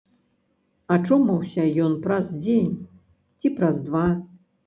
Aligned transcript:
Ачомаўся 0.95 1.65
ён 1.85 1.93
праз 2.07 2.31
дзень 2.45 2.73
ці 3.39 3.47
праз 3.57 3.75
два. 3.91 4.05